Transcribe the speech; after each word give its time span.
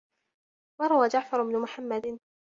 وَرَوَى 0.81 1.07
جَعْفَرُ 1.07 1.43
بْنُ 1.43 1.57
مُحَمَّدٍ 1.61 2.19